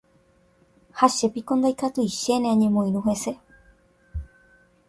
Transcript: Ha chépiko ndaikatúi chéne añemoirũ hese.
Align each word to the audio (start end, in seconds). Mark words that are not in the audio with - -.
Ha 1.01 1.07
chépiko 1.17 1.53
ndaikatúi 1.57 2.15
chéne 2.21 2.47
añemoirũ 2.53 3.01
hese. 3.07 3.31